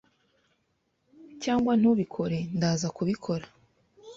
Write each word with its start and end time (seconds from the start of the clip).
Cyangwa 1.43 1.71
ntubikore 1.79 2.39
ndaza 2.55 2.87
kubikora 2.95 3.45